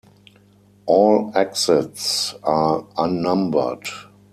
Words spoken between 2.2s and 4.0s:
are unnumbered.